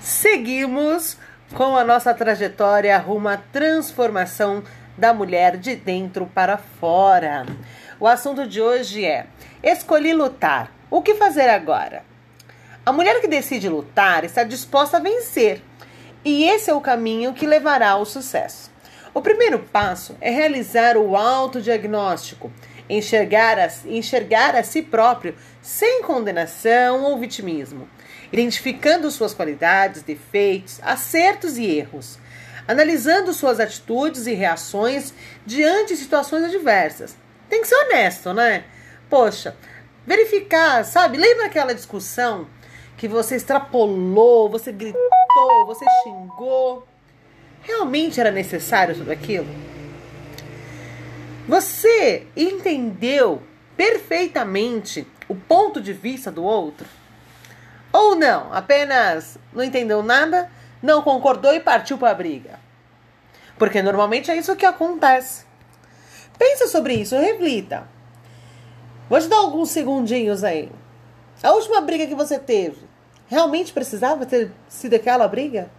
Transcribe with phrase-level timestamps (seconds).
[0.00, 1.16] Seguimos
[1.54, 4.62] com a nossa trajetória rumo à transformação
[4.96, 7.46] da mulher de dentro para fora.
[7.98, 9.26] O assunto de hoje é:
[9.62, 10.70] escolhi lutar.
[10.90, 12.04] O que fazer agora?
[12.84, 15.62] A mulher que decide lutar está disposta a vencer,
[16.24, 18.70] e esse é o caminho que levará ao sucesso.
[19.12, 22.52] O primeiro passo é realizar o autodiagnóstico,
[22.88, 27.88] enxergar a, enxergar a si próprio sem condenação ou vitimismo,
[28.32, 32.18] identificando suas qualidades, defeitos, acertos e erros,
[32.66, 35.12] analisando suas atitudes e reações
[35.44, 37.16] diante de situações adversas.
[37.48, 38.64] Tem que ser honesto, né?
[39.08, 39.56] Poxa,
[40.06, 41.18] verificar, sabe?
[41.18, 42.46] Lembra aquela discussão
[42.96, 46.86] que você extrapolou, você gritou, você xingou?
[47.62, 49.48] Realmente era necessário tudo aquilo?
[51.48, 53.42] Você entendeu
[53.76, 56.86] perfeitamente o ponto de vista do outro?
[57.92, 60.50] Ou não, apenas não entendeu nada,
[60.82, 62.58] não concordou e partiu para a briga?
[63.58, 65.44] Porque normalmente é isso que acontece.
[66.38, 67.86] Pensa sobre isso, reflita.
[69.08, 70.70] Vou te dar alguns segundinhos aí.
[71.42, 72.78] A última briga que você teve,
[73.26, 75.70] realmente precisava ter sido aquela briga?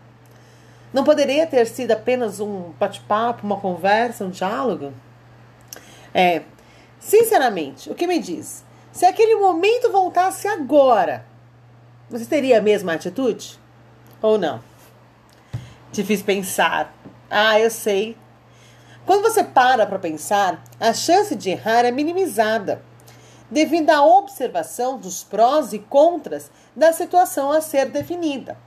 [0.93, 4.93] Não poderia ter sido apenas um bate-papo, uma conversa, um diálogo?
[6.13, 6.41] É,
[6.99, 8.65] sinceramente, o que me diz?
[8.91, 11.25] Se aquele momento voltasse agora,
[12.11, 13.57] você teria a mesma atitude?
[14.21, 14.61] Ou não?
[15.93, 16.93] Difícil pensar.
[17.29, 18.17] Ah, eu sei.
[19.05, 22.83] Quando você para para pensar, a chance de errar é minimizada,
[23.49, 28.57] devido à observação dos prós e contras da situação a ser definida.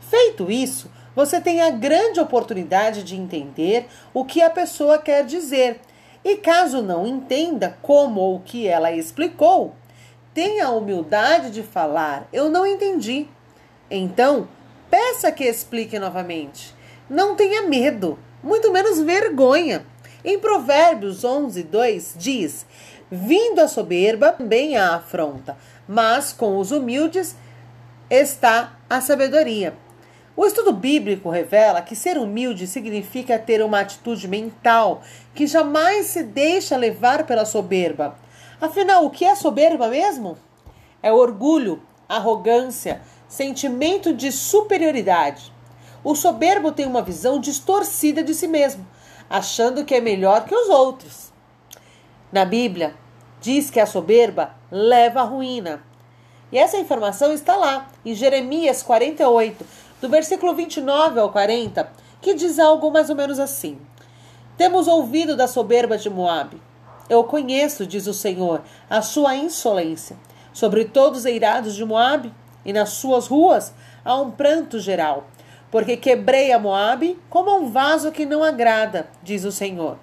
[0.00, 5.80] Feito isso, você tem a grande oportunidade de entender o que a pessoa quer dizer
[6.24, 9.74] e caso não entenda como ou o que ela explicou,
[10.40, 13.26] tenha a humildade de falar: Eu não entendi.
[13.90, 14.48] Então,
[14.90, 16.74] peça que explique novamente.
[17.10, 19.84] Não tenha medo, muito menos vergonha.
[20.24, 22.64] Em Provérbios 11, 2 diz:
[23.10, 27.36] Vindo a soberba, bem a afronta, mas com os humildes
[28.08, 29.74] está a sabedoria.
[30.34, 35.02] O estudo bíblico revela que ser humilde significa ter uma atitude mental
[35.34, 38.16] que jamais se deixa levar pela soberba.
[38.60, 40.36] Afinal, o que é soberba mesmo?
[41.02, 45.50] É orgulho, arrogância, sentimento de superioridade.
[46.04, 48.86] O soberbo tem uma visão distorcida de si mesmo,
[49.30, 51.32] achando que é melhor que os outros.
[52.30, 52.94] Na Bíblia,
[53.40, 55.82] diz que a soberba leva à ruína.
[56.52, 59.64] E essa informação está lá, em Jeremias 48,
[60.02, 63.78] do versículo 29 ao 40, que diz algo mais ou menos assim:
[64.58, 66.60] Temos ouvido da soberba de Moabe.
[67.10, 70.16] Eu conheço, diz o Senhor, a sua insolência.
[70.52, 72.32] Sobre todos os eirados de Moabe
[72.64, 75.26] e nas suas ruas há um pranto geral,
[75.72, 79.98] porque quebrei a Moabe como um vaso que não agrada, diz o Senhor.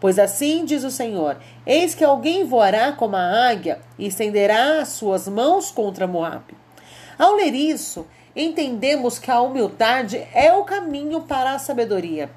[0.00, 4.88] Pois assim diz o Senhor: Eis que alguém voará como a águia e estenderá as
[4.88, 6.56] suas mãos contra Moabe.
[7.16, 8.04] Ao ler isso,
[8.34, 12.28] entendemos que a humildade é o caminho para a sabedoria.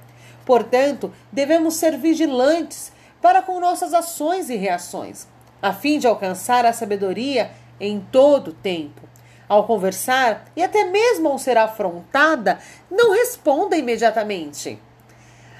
[0.46, 5.28] Portanto, devemos ser vigilantes para com nossas ações e reações,
[5.62, 9.02] a fim de alcançar a sabedoria em todo o tempo.
[9.48, 14.80] Ao conversar e até mesmo ao ser afrontada, não responda imediatamente.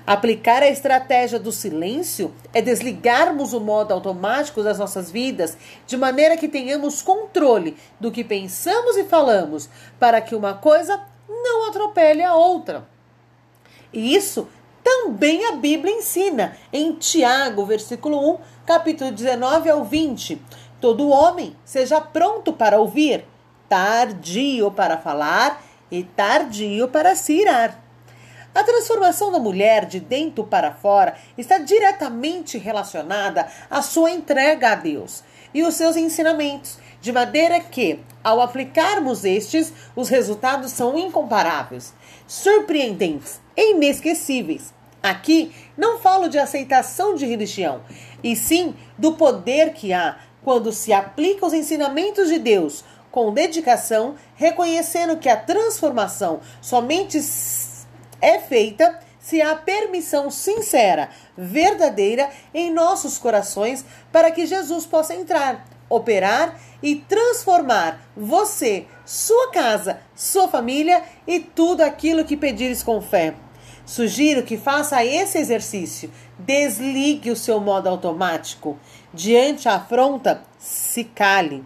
[0.06, 5.56] Aplicar a estratégia do silêncio é desligarmos o modo automático das nossas vidas,
[5.86, 9.70] de maneira que tenhamos controle do que pensamos e falamos,
[10.00, 12.88] para que uma coisa não atropele a outra.
[13.94, 14.48] E isso
[14.84, 20.42] também a Bíblia ensina, em Tiago, versículo 1, capítulo 19 ao 20.
[20.80, 23.26] Todo homem seja pronto para ouvir,
[23.70, 27.82] tardio para falar e tardio para se irar
[28.54, 34.76] a transformação da mulher de dentro para fora está diretamente relacionada à sua entrega a
[34.76, 41.94] Deus e os seus ensinamentos, de maneira que, ao aplicarmos estes, os resultados são incomparáveis,
[42.28, 44.74] surpreendentes inesquecíveis.
[45.02, 47.82] Aqui não falo de aceitação de religião,
[48.24, 54.16] e sim do poder que há quando se aplica os ensinamentos de Deus com dedicação,
[54.36, 57.20] reconhecendo que a transformação somente
[58.22, 65.66] é feita se há permissão sincera, verdadeira em nossos corações para que Jesus possa entrar,
[65.90, 73.36] operar e transformar você, sua casa, sua família e tudo aquilo que pedires com fé.
[73.92, 76.10] Sugiro que faça esse exercício.
[76.40, 78.80] Desligue o seu modo automático.
[79.14, 81.66] Diante a afronta, se cale.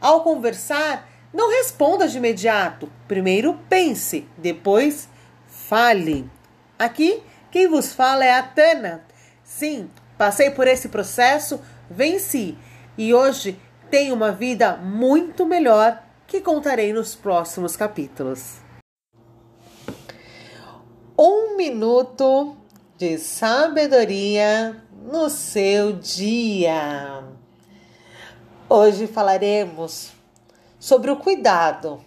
[0.00, 2.90] Ao conversar, Não responda de imediato.
[3.06, 5.06] Primeiro pense, depois
[5.46, 6.30] fale.
[6.78, 9.04] Aqui, quem vos fala é a Tana.
[9.44, 12.56] Sim, passei por esse processo, venci
[12.96, 18.64] e hoje tenho uma vida muito melhor que contarei nos próximos capítulos.
[21.18, 22.54] Um minuto
[22.98, 27.24] de sabedoria no seu dia.
[28.68, 30.10] Hoje falaremos
[30.78, 32.04] sobre o cuidado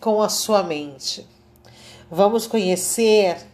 [0.00, 1.26] com a sua mente.
[2.08, 3.44] Vamos conhecer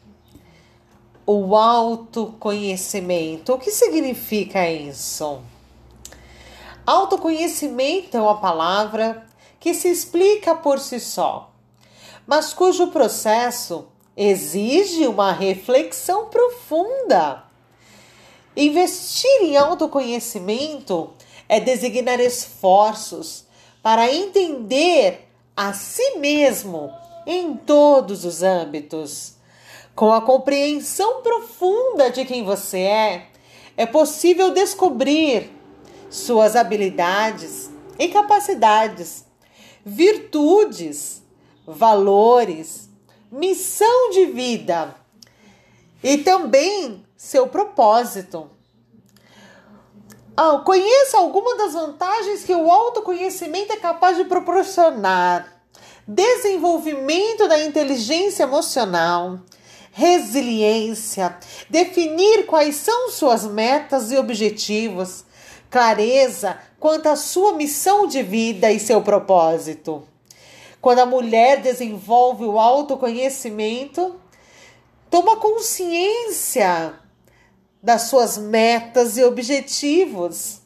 [1.24, 3.54] o autoconhecimento.
[3.54, 5.40] O que significa isso?
[6.84, 9.26] Autoconhecimento é uma palavra
[9.58, 11.54] que se explica por si só,
[12.26, 17.44] mas cujo processo exige uma reflexão profunda.
[18.56, 21.10] Investir em autoconhecimento
[21.48, 23.44] é designar esforços
[23.82, 26.92] para entender a si mesmo
[27.26, 29.34] em todos os âmbitos.
[29.94, 33.26] Com a compreensão profunda de quem você é,
[33.76, 35.50] é possível descobrir
[36.10, 39.24] suas habilidades e capacidades,
[39.84, 41.22] virtudes,
[41.66, 42.89] valores,
[43.30, 44.94] missão de vida
[46.02, 48.50] e também seu propósito.
[50.36, 55.62] Ah, conheça algumas das vantagens que o autoconhecimento é capaz de proporcionar:
[56.06, 59.38] desenvolvimento da inteligência emocional,
[59.92, 61.36] resiliência,
[61.68, 65.24] definir quais são suas metas e objetivos,
[65.68, 70.09] clareza quanto à sua missão de vida e seu propósito.
[70.80, 74.18] Quando a mulher desenvolve o autoconhecimento,
[75.10, 76.94] toma consciência
[77.82, 80.60] das suas metas e objetivos,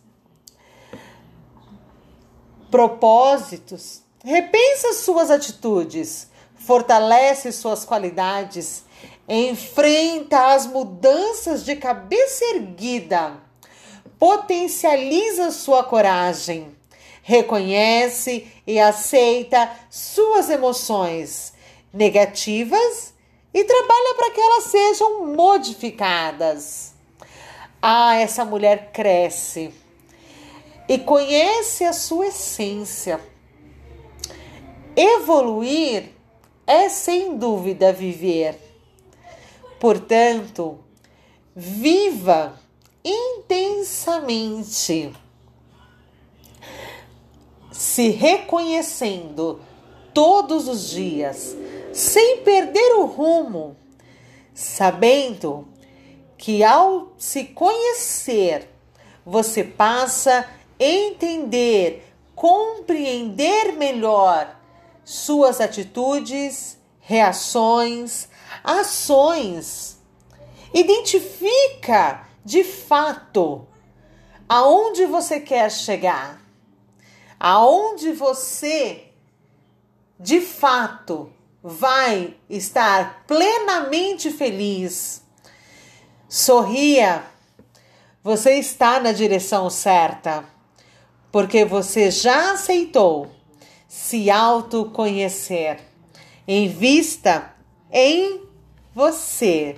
[2.70, 8.84] propósitos, repensa suas atitudes, fortalece suas qualidades,
[9.28, 13.36] enfrenta as mudanças de cabeça erguida,
[14.18, 16.74] potencializa sua coragem,
[17.26, 21.54] reconhece e aceita suas emoções
[21.92, 23.14] negativas
[23.52, 26.92] e trabalha para que elas sejam modificadas.
[27.80, 29.72] Ah, essa mulher cresce
[30.86, 33.18] e conhece a sua essência.
[34.94, 36.10] Evoluir
[36.66, 38.58] é sem dúvida viver.
[39.80, 40.78] Portanto,
[41.56, 42.60] viva
[43.02, 45.10] intensamente,
[47.84, 49.60] se reconhecendo
[50.14, 51.54] todos os dias,
[51.92, 53.76] sem perder o rumo,
[54.54, 55.68] sabendo
[56.38, 58.70] que ao se conhecer,
[59.24, 64.58] você passa a entender, compreender melhor
[65.04, 68.28] suas atitudes, reações,
[68.64, 69.98] ações.
[70.72, 73.68] Identifica de fato
[74.48, 76.43] aonde você quer chegar,
[77.38, 79.08] aonde você
[80.18, 81.30] de fato
[81.62, 85.24] vai estar plenamente feliz
[86.36, 87.22] Sorria.
[88.20, 90.44] Você está na direção certa,
[91.30, 93.30] porque você já aceitou
[93.86, 95.78] se autoconhecer.
[96.48, 97.54] Invista
[97.88, 98.42] em
[98.92, 99.76] você.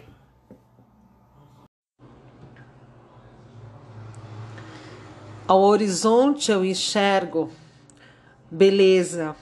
[5.48, 7.52] Ao horizonte eu enxergo
[8.50, 9.36] beleza,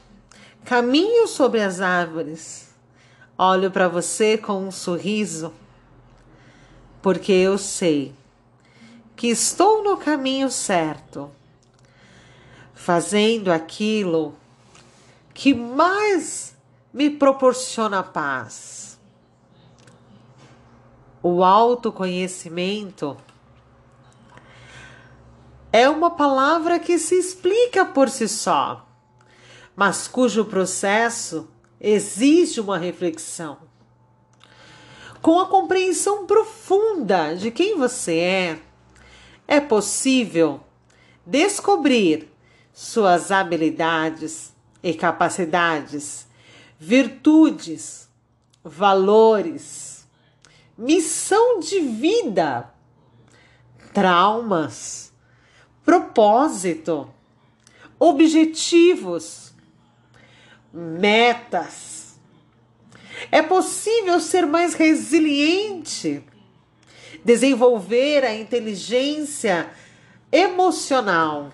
[0.62, 2.68] caminho sobre as árvores.
[3.38, 5.50] Olho para você com um sorriso
[7.00, 8.14] porque eu sei
[9.16, 11.30] que estou no caminho certo,
[12.75, 14.34] fazendo aquilo
[15.32, 16.54] que mais
[16.92, 18.99] me proporciona paz.
[21.23, 23.16] O autoconhecimento
[25.75, 28.88] é uma palavra que se explica por si só,
[29.75, 31.49] mas cujo processo
[31.81, 33.59] exige uma reflexão.
[35.21, 38.59] Com a compreensão profunda de quem você é,
[39.49, 40.61] é possível
[41.26, 42.31] descobrir
[42.73, 46.28] suas habilidades e capacidades,
[46.78, 48.09] virtudes,
[48.62, 50.07] valores,
[50.78, 52.73] missão de vida,
[53.93, 55.12] traumas,
[55.84, 57.10] propósito,
[57.98, 59.52] objetivos,
[60.72, 61.94] metas
[63.30, 66.22] é possível ser mais resiliente,
[67.24, 69.70] desenvolver a inteligência
[70.30, 71.52] emocional,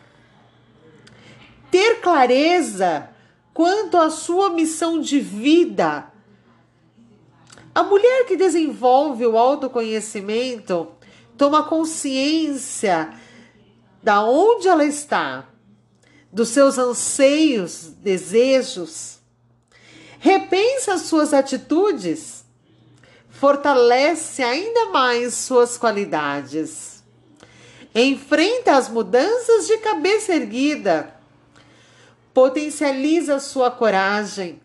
[1.71, 3.11] ter clareza
[3.53, 6.07] quanto à sua missão de vida.
[7.75, 10.89] A mulher que desenvolve o autoconhecimento
[11.37, 13.13] toma consciência
[14.03, 15.47] da onde ela está,
[16.33, 19.19] dos seus anseios, desejos,
[20.19, 22.45] repensa suas atitudes,
[23.29, 27.03] fortalece ainda mais suas qualidades,
[27.95, 31.15] enfrenta as mudanças de cabeça erguida,
[32.33, 34.61] potencializa sua coragem,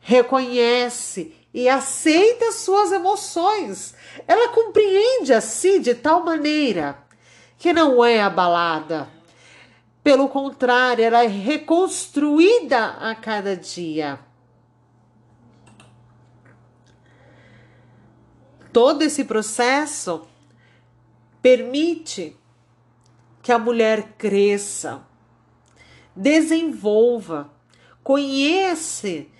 [0.00, 3.94] reconhece e aceita suas emoções.
[4.26, 7.03] Ela compreende a si de tal maneira
[7.58, 9.08] que não é abalada.
[10.02, 14.18] Pelo contrário, ela é reconstruída a cada dia.
[18.72, 20.26] Todo esse processo
[21.40, 22.36] permite
[23.42, 25.02] que a mulher cresça,
[26.16, 27.50] desenvolva,
[28.02, 29.30] conhece,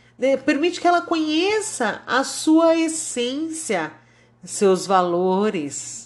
[0.44, 3.92] permite que ela conheça a sua essência,
[4.44, 6.03] seus valores.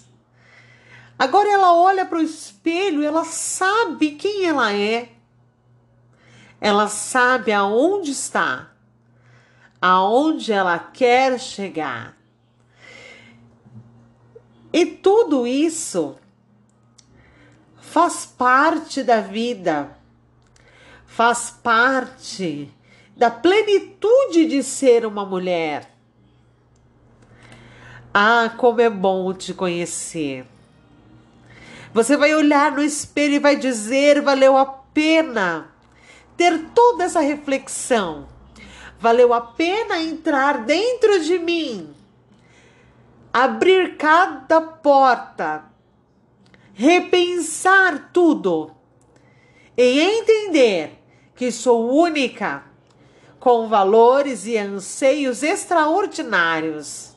[1.19, 5.09] Agora ela olha para o espelho, ela sabe quem ela é.
[6.61, 8.71] Ela sabe aonde está,
[9.81, 12.17] aonde ela quer chegar.
[14.71, 16.15] E tudo isso
[17.81, 19.97] faz parte da vida,
[21.05, 22.71] faz parte
[23.17, 25.91] da plenitude de ser uma mulher.
[28.13, 30.47] Ah, como é bom te conhecer.
[31.93, 35.71] Você vai olhar no espelho e vai dizer: valeu a pena
[36.37, 38.27] ter toda essa reflexão.
[38.99, 41.95] Valeu a pena entrar dentro de mim
[43.33, 45.65] abrir cada porta,
[46.73, 48.71] repensar tudo
[49.77, 50.99] e entender
[51.35, 52.63] que sou única,
[53.39, 57.15] com valores e anseios extraordinários,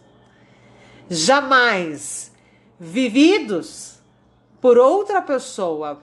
[1.10, 2.30] jamais
[2.78, 4.00] vividos
[4.62, 6.02] por outra pessoa.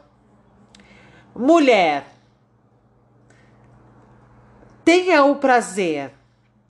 [1.35, 2.05] Mulher,
[4.85, 6.13] tenha o prazer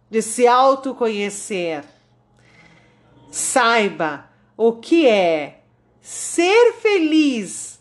[0.09, 1.83] de se autoconhecer
[3.31, 4.27] Saiba
[4.57, 5.61] o que é
[6.01, 7.79] ser feliz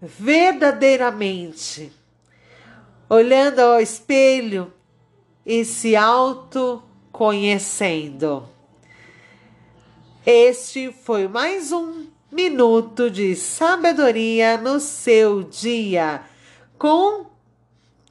[0.00, 1.92] verdadeiramente,
[3.08, 4.72] olhando ao espelho
[5.44, 8.48] e se autoconhecendo.
[10.24, 16.22] Este foi mais um minuto de sabedoria no seu dia
[16.78, 17.26] com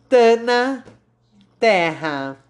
[0.10, 0.86] Tana
[1.60, 2.45] Terra.